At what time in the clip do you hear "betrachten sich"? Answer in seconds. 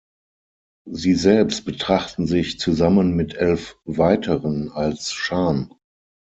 1.65-2.57